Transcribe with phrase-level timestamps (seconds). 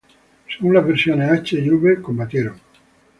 [0.49, 2.55] Según las versiones "H" y "U", combatieron.